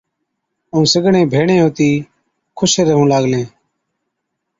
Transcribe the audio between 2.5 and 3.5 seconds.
خُوش ريهُون لاگلين۔